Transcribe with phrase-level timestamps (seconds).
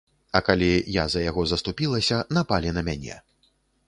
[0.37, 3.19] А калі я за яго заступілася, напалі на мяне.